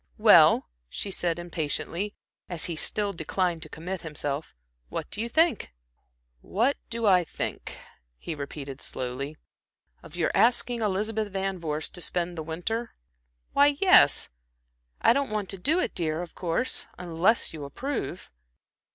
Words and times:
"Well," 0.17 0.67
she 0.89 1.11
said, 1.11 1.37
impatiently, 1.37 2.15
as 2.49 2.65
he 2.65 2.75
still 2.75 3.13
declined 3.13 3.61
to 3.61 3.69
commit 3.69 4.01
himself, 4.01 4.55
"what 4.89 5.07
do 5.11 5.21
you 5.21 5.29
think?" 5.29 5.69
"What 6.41 6.75
do 6.89 7.05
I 7.05 7.23
think," 7.23 7.77
he 8.17 8.33
repeated, 8.33 8.81
slowly, 8.81 9.37
"of 10.01 10.15
your 10.15 10.31
asking 10.33 10.81
Elizabeth 10.81 11.31
Van 11.31 11.59
Vorst 11.59 11.91
to 11.93 12.01
spend 12.01 12.35
the 12.35 12.41
winter?" 12.41 12.95
"Why, 13.53 13.77
yes, 13.79 14.29
I 15.01 15.13
don't 15.13 15.29
want 15.29 15.49
to 15.49 15.59
do 15.59 15.77
it, 15.79 15.93
dear, 15.93 16.23
of 16.23 16.33
course, 16.33 16.87
unless 16.97 17.53
you 17.53 17.63
approve." 17.63 18.31